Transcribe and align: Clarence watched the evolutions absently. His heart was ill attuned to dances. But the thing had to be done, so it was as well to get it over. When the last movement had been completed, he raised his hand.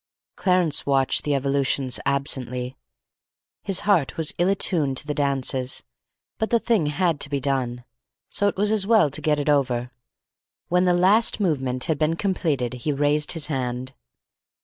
Clarence 0.35 0.87
watched 0.87 1.23
the 1.25 1.35
evolutions 1.35 1.99
absently. 2.07 2.75
His 3.61 3.81
heart 3.81 4.17
was 4.17 4.33
ill 4.39 4.49
attuned 4.49 4.97
to 4.97 5.13
dances. 5.13 5.83
But 6.39 6.49
the 6.49 6.57
thing 6.57 6.87
had 6.87 7.19
to 7.19 7.29
be 7.29 7.39
done, 7.39 7.83
so 8.27 8.47
it 8.47 8.57
was 8.57 8.71
as 8.71 8.87
well 8.87 9.11
to 9.11 9.21
get 9.21 9.37
it 9.37 9.47
over. 9.47 9.91
When 10.69 10.85
the 10.85 10.93
last 10.95 11.39
movement 11.39 11.83
had 11.83 11.99
been 11.99 12.15
completed, 12.15 12.73
he 12.81 12.91
raised 12.91 13.33
his 13.33 13.45
hand. 13.45 13.93